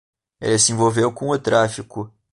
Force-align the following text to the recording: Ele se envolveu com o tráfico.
Ele 0.41 0.57
se 0.57 0.71
envolveu 0.71 1.13
com 1.13 1.29
o 1.29 1.37
tráfico. 1.37 2.11